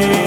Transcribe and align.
day. 0.00 0.23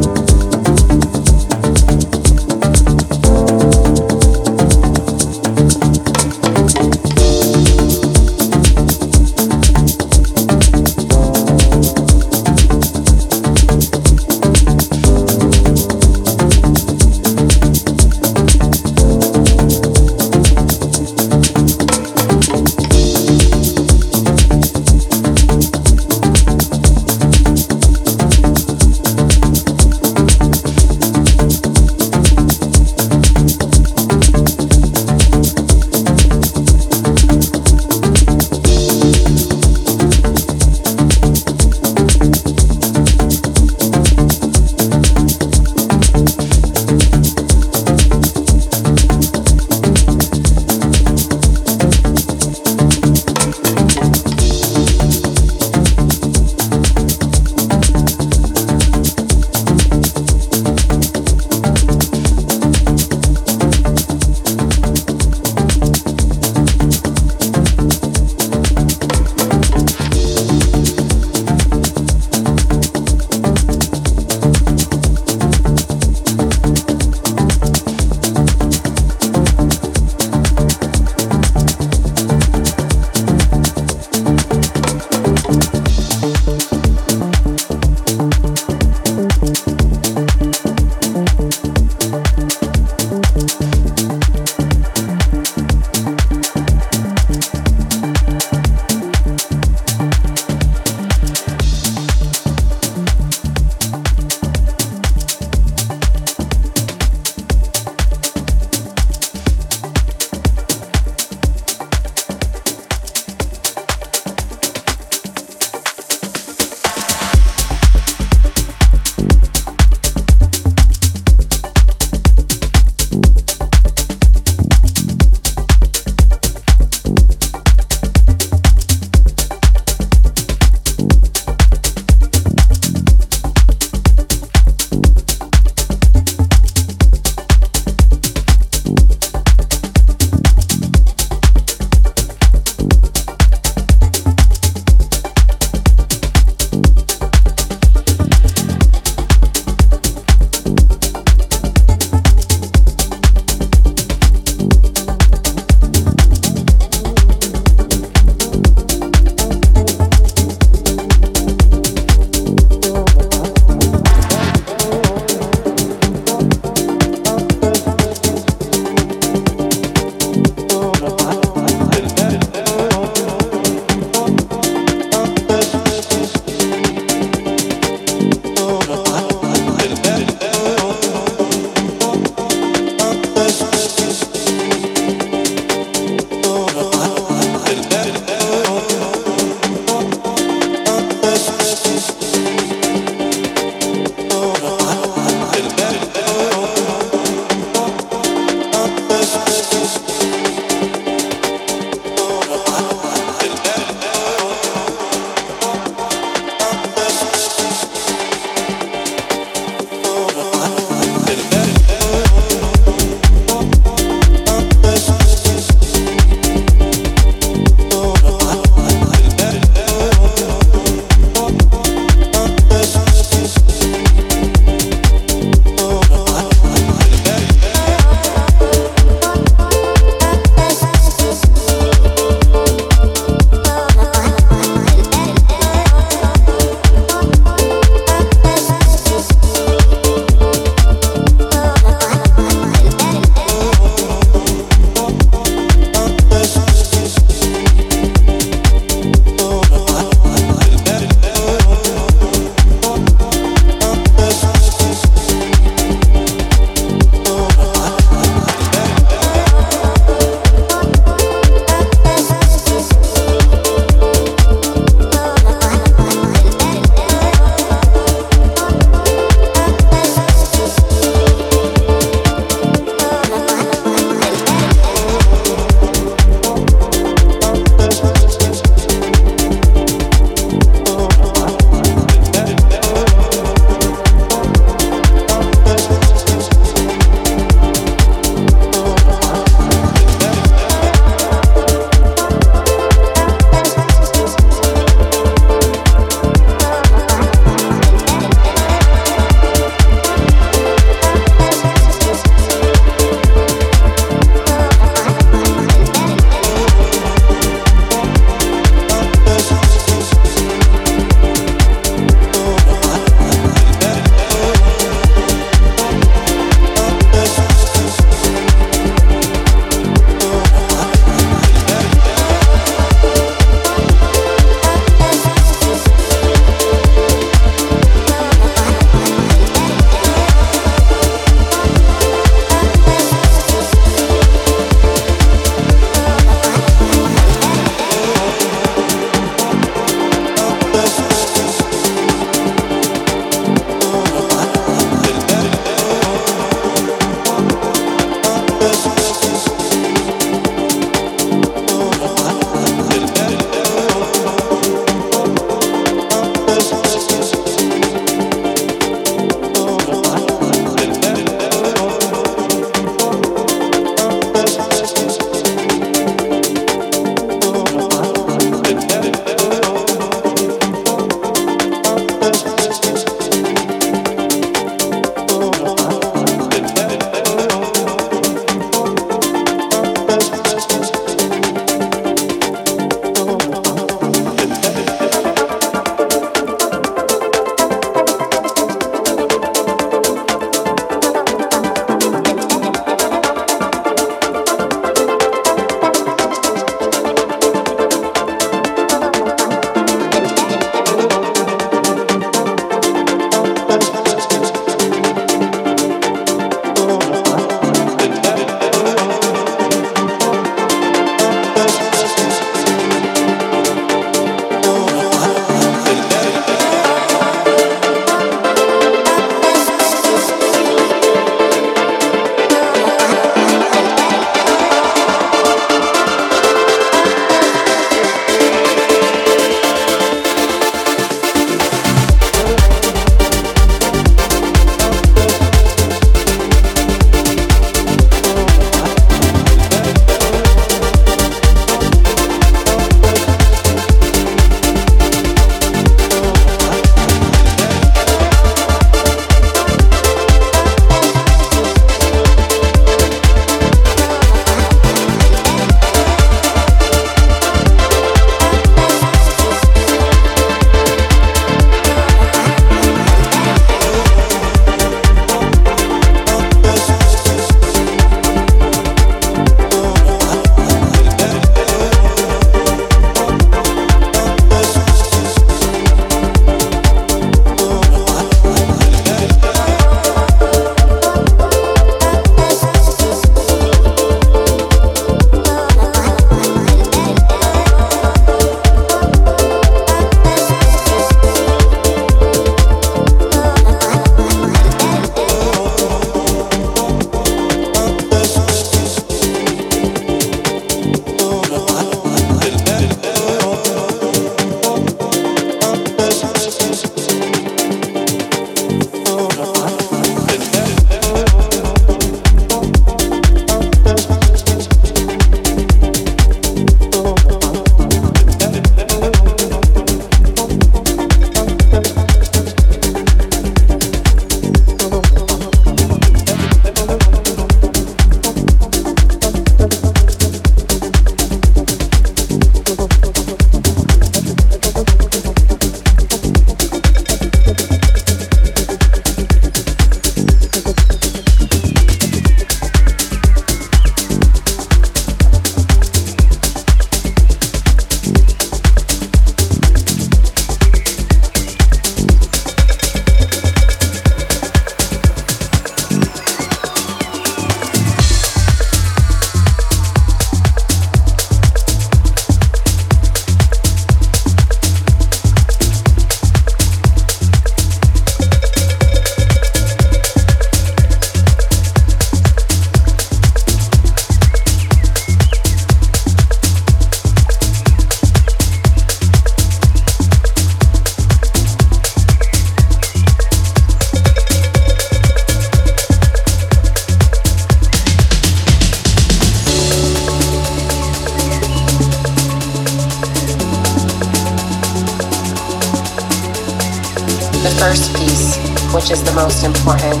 Important, 599.68 600.00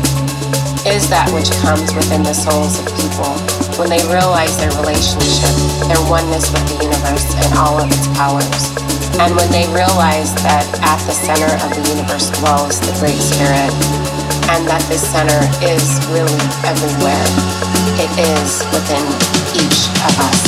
is 0.88 1.12
that 1.12 1.28
which 1.36 1.52
comes 1.60 1.92
within 1.92 2.24
the 2.24 2.32
souls 2.32 2.80
of 2.80 2.88
people 2.96 3.28
when 3.76 3.92
they 3.92 4.00
realize 4.08 4.56
their 4.56 4.72
relationship, 4.80 5.52
their 5.92 6.00
oneness 6.08 6.48
with 6.48 6.64
the 6.72 6.88
universe 6.88 7.28
and 7.36 7.52
all 7.52 7.76
of 7.76 7.84
its 7.92 8.08
powers. 8.16 8.72
And 9.20 9.36
when 9.36 9.52
they 9.52 9.68
realize 9.68 10.32
that 10.40 10.64
at 10.80 10.96
the 11.04 11.12
center 11.12 11.52
of 11.60 11.68
the 11.76 11.84
universe 11.84 12.32
dwells 12.40 12.80
the 12.80 12.96
Great 12.96 13.20
Spirit, 13.20 13.68
and 14.48 14.64
that 14.64 14.80
this 14.88 15.04
center 15.04 15.44
is 15.60 15.84
really 16.08 16.40
everywhere, 16.64 17.28
it 18.00 18.08
is 18.16 18.64
within 18.72 19.04
each 19.52 19.92
of 20.00 20.16
us. 20.32 20.47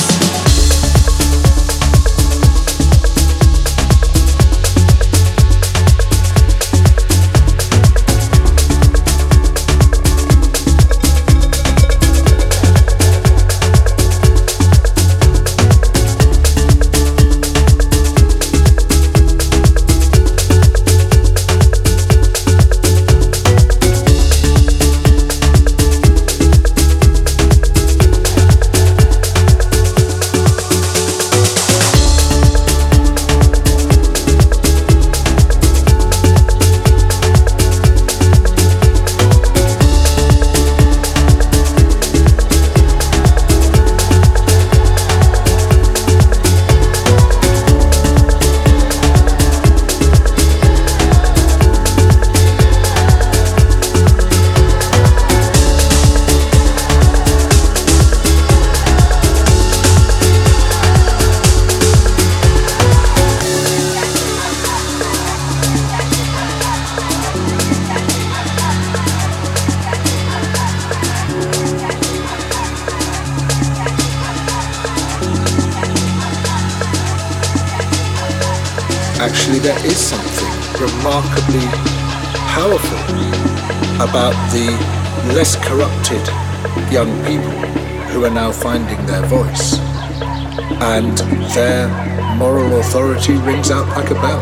Authority 93.21 93.47
rings 93.47 93.71
out 93.71 93.87
like 93.89 94.11
a 94.11 94.15
bell. 94.15 94.41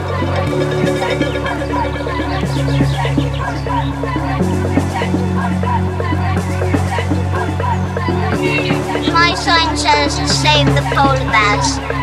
My 9.12 9.34
sign 9.34 9.76
says 9.76 10.14
save 10.40 10.66
the 10.66 10.82
polar 10.94 11.18
bears. 11.30 11.97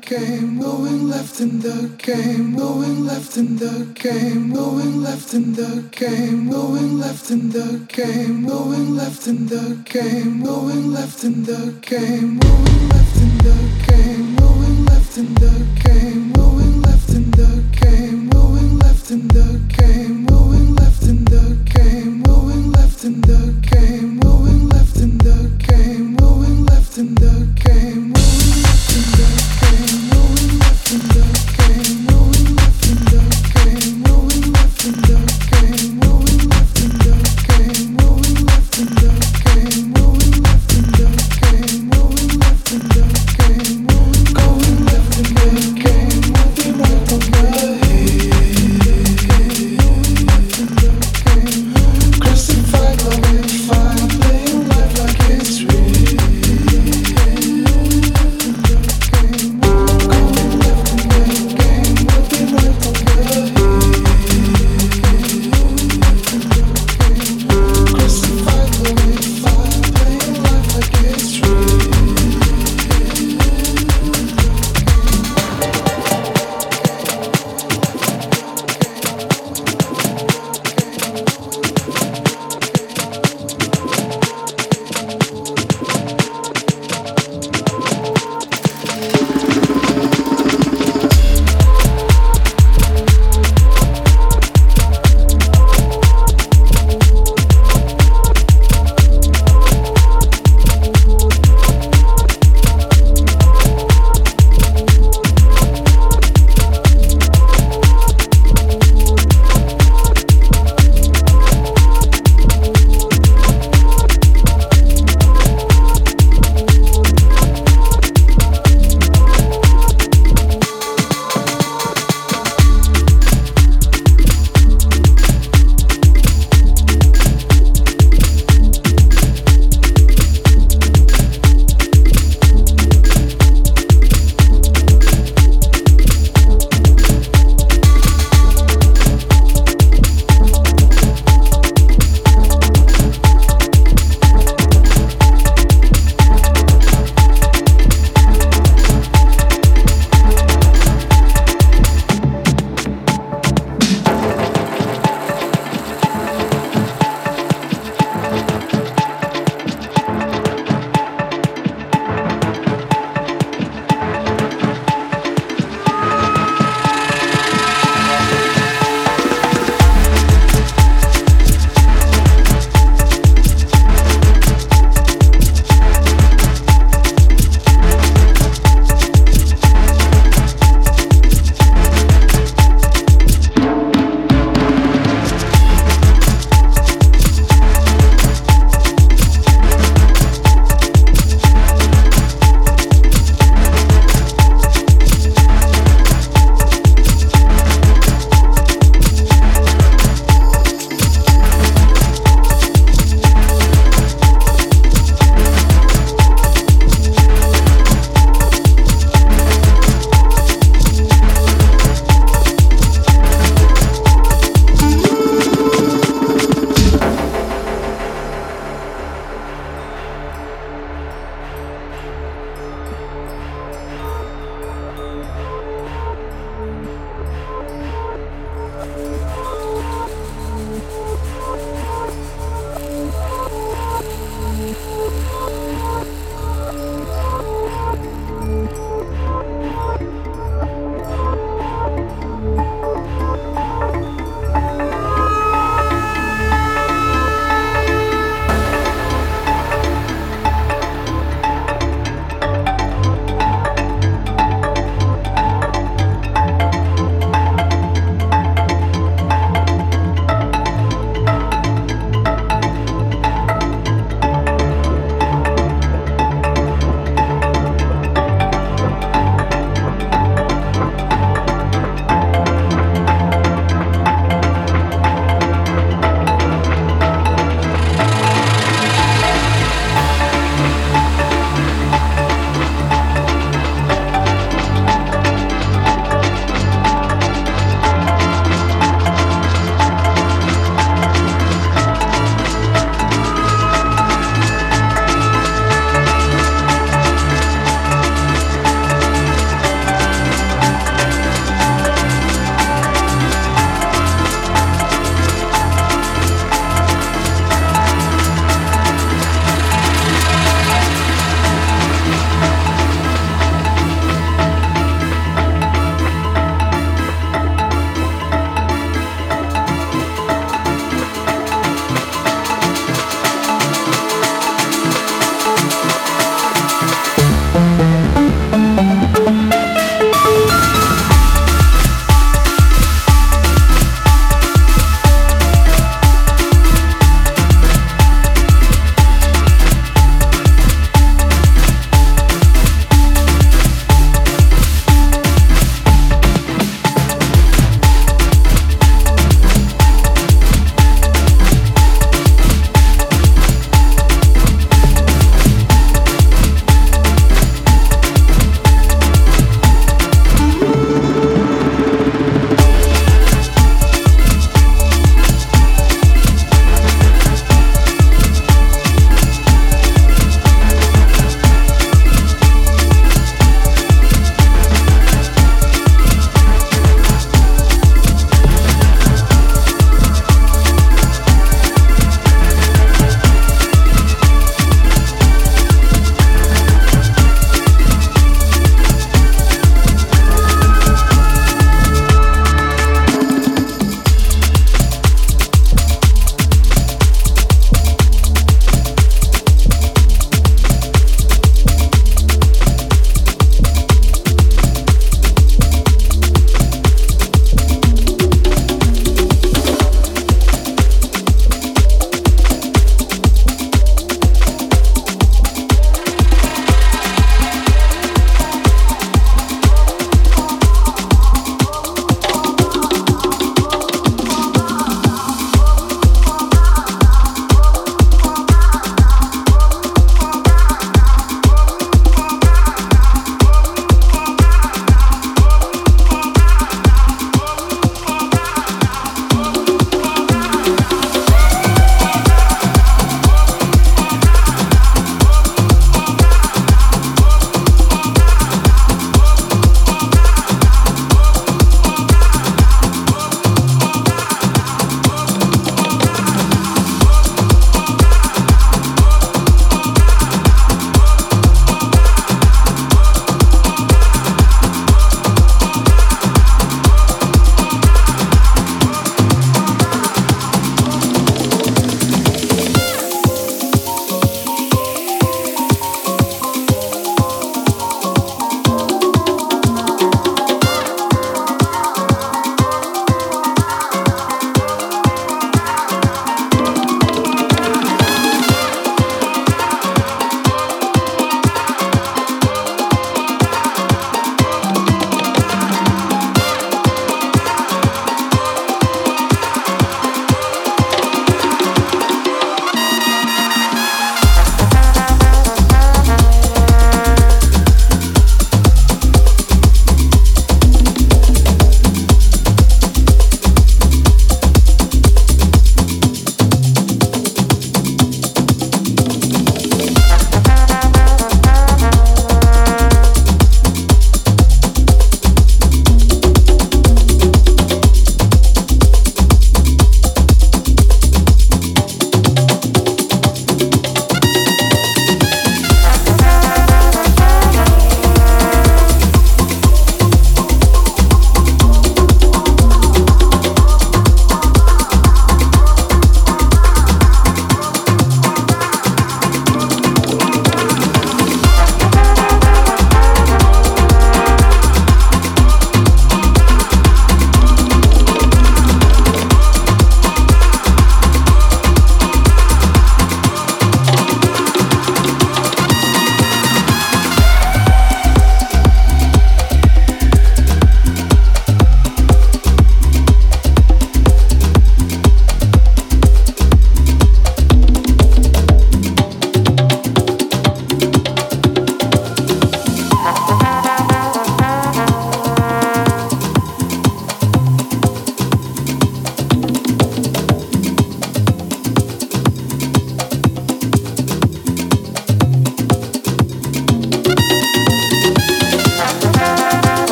game, 0.00 0.58
going 0.60 1.08
left 1.08 1.40
in 1.40 1.60
the 1.60 1.90
game, 1.98 2.56
going 2.56 3.04
left 3.04 3.36
in 3.36 3.56
the 3.56 3.86
game, 3.94 4.52
going 4.52 5.02
left 5.02 5.34
in 5.34 5.52
the 5.52 5.88
game, 5.90 6.50
going 6.50 6.98
left 6.98 7.30
in 7.30 7.50
the 7.50 7.84
game, 7.88 8.46
going 8.46 8.96
left 8.96 9.26
in 9.26 9.46
the 9.46 9.82
game, 9.84 10.42
going 10.42 10.92
left 10.92 11.24
in 11.24 11.42
the 11.44 11.78
game, 11.82 12.38
going 12.38 12.88
left 12.88 13.16
in 13.16 13.38
the 13.38 13.86
game. 13.88 14.31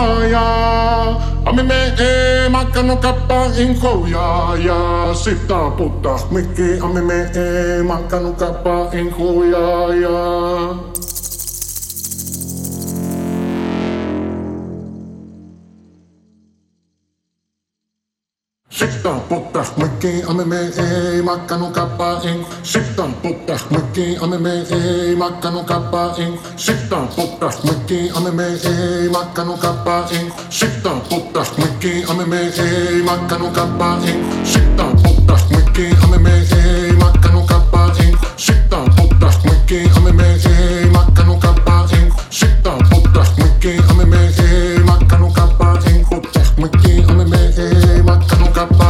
E 0.00 0.02
no 0.02 0.24
ja 0.24 1.20
Amimme 1.44 1.92
ei 1.98 2.48
makkanu 2.48 2.94
no 2.94 2.96
kappaan 2.96 3.50
inkoja 3.58 4.56
ja 4.64 5.14
Sittaa 5.14 5.70
puttaa 5.70 6.18
mikki. 6.30 6.78
Amimme 6.80 7.30
ei 7.34 7.82
makkanu 7.82 8.32
kappaan 8.32 8.98
inkoja 8.98 9.94
ja. 9.94 10.89
pottas 19.30 19.76
mycket 19.76 20.24
ja 20.26 20.32
men 20.32 20.48
med 20.48 20.78
ej 20.78 21.22
Mackan 21.22 21.62
och 21.62 21.74
kappa 21.74 22.20
en 22.28 22.44
Sittan 22.62 23.14
pottas 23.22 23.70
mycket 23.70 24.20
ja 24.20 24.26
men 24.26 24.42
med 24.42 24.72
ej 24.72 25.16
Mackan 25.16 25.56
och 25.56 25.68
kappa 25.68 26.14
en 26.18 26.32
Sittan 26.56 27.06
pottas 27.16 27.62
mycket 27.64 28.14
ja 28.14 28.20
men 28.24 28.36
med 28.36 28.66
ej 28.66 29.10
Mackan 29.10 29.50
och 29.50 29.60
kappa 29.60 29.96
en 30.16 30.30
Sittan 30.50 31.00
pottas 31.10 31.50
mycket 31.56 32.08
ja 32.08 32.14
men 32.18 32.30
med 32.30 32.58
ej 32.58 33.02
Mackan 33.02 33.42
och 33.42 33.54
kappa 33.54 33.88
en 34.10 34.46
Sittan 34.46 34.92
pottas 35.02 35.50
mycket 35.50 35.98
ja 36.02 36.10
men 36.10 36.22
med 36.22 36.48
kappa 37.48 37.82
en 38.02 38.14
Sittan 38.36 38.86
pottas 38.96 39.44
mycket 39.44 39.82
ja 39.94 40.00
men 40.04 40.16
med 40.16 40.40
kappa 41.42 41.74
en 41.96 42.12
Sittan 42.30 42.78
pottas 42.90 43.38
mycket 43.38 43.76
ja 43.88 43.94
men 43.96 44.10
med 44.10 45.34
kappa 45.34 45.68
en 45.90 46.04
Pottas 46.10 46.58
mycket 46.58 47.08
ja 47.08 47.14
men 47.14 47.30
med 47.30 47.58
ej 47.58 48.02
Mackan 48.02 48.89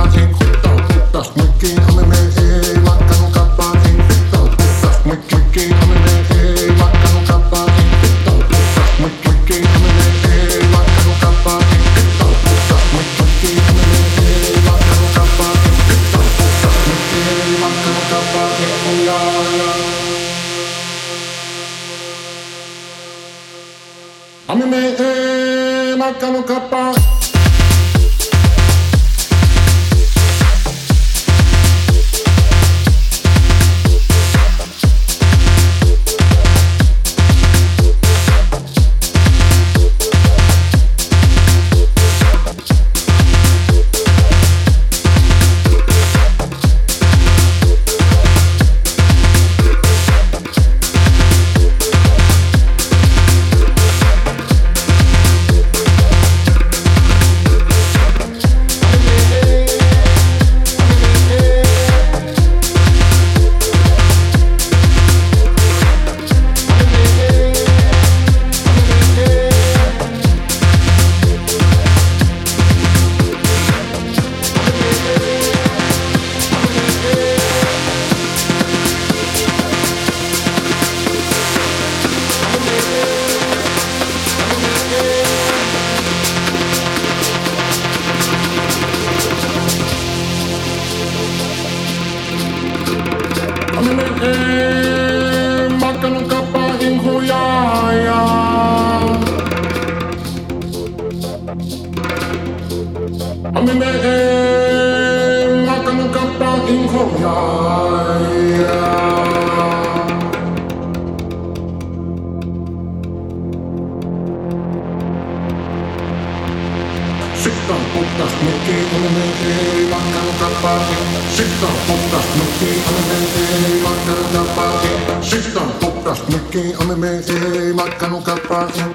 поздно. 128.51 128.89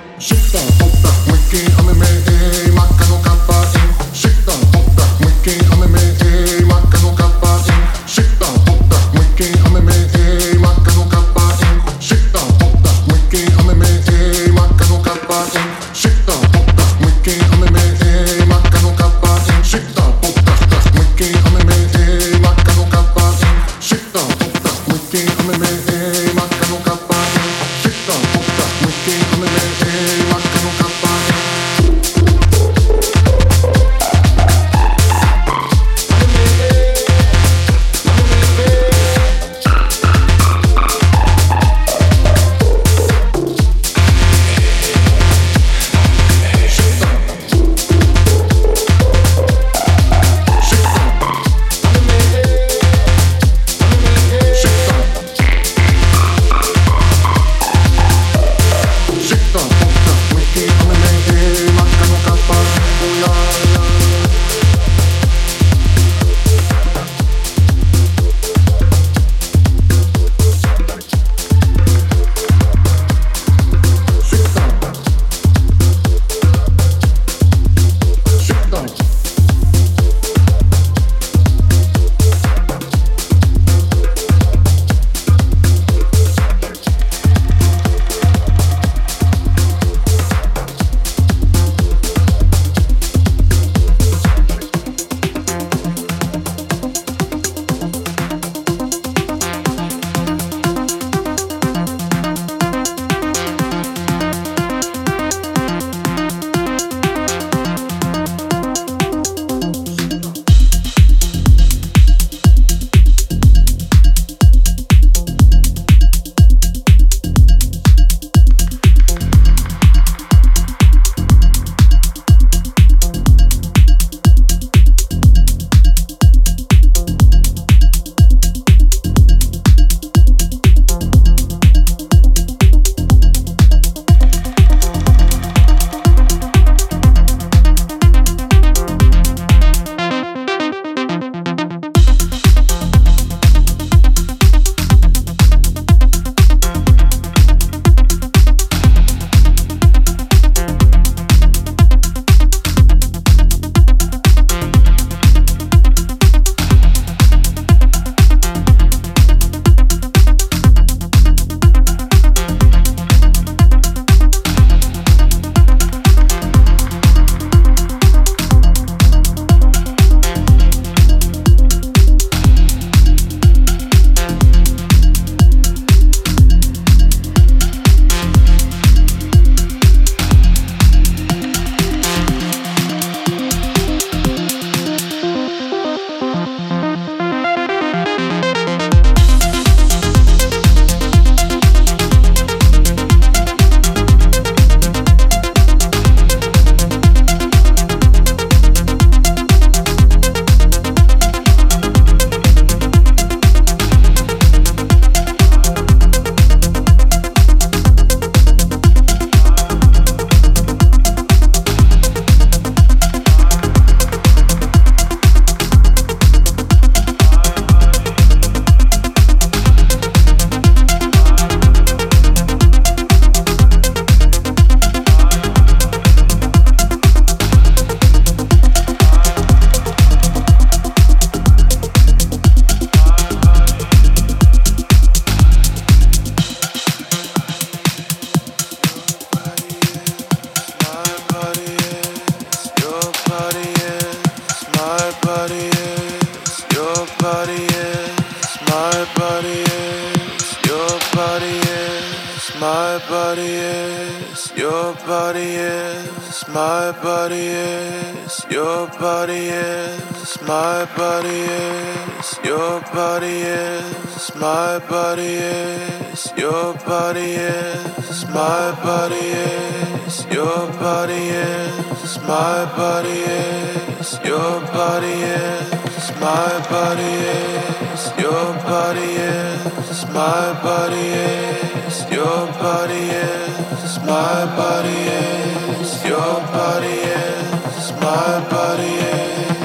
Your 254.76 254.94
body 255.08 255.52
is, 255.56 256.48
my 256.50 256.92
body 257.02 257.46
is, 257.48 258.46
your 258.52 258.88
body 259.00 259.44
is, 259.48 260.42
my 260.42 260.86
body 260.98 261.40
is, 261.64 262.28
your 262.44 262.82
body 262.98 263.38
is, 263.62 264.36
my 264.36 264.80
body 264.90 265.32
is, 265.52 266.22
your 266.38 266.74
body 266.90 267.30
is, 267.54 268.26
my 268.40 268.66
body 268.88 269.26
is, 269.46 270.26
your 270.38 270.68
body 270.84 271.24
is, 271.46 272.20
my 272.34 272.60
body 272.80 273.20
is, 273.44 274.20
your 274.32 274.60
body 274.76 275.16
is, 275.38 276.06
my 276.26 276.52
body 276.74 277.14
is, 277.38 278.04
your 278.26 278.48
body 278.70 279.10
is, 279.32 280.06
my 280.20 280.44
body 280.68 281.75
your 282.12 282.48
body 282.60 283.06
is, 283.10 284.00
my 284.00 284.46
body 284.58 284.90
is, 284.90 286.06
your 286.06 286.36
body 286.52 286.88
is, 286.88 287.92
my 288.02 288.48
body 288.50 288.96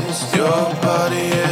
is, 0.09 0.35
your 0.35 0.75
body 0.81 1.27
is, 1.47 1.50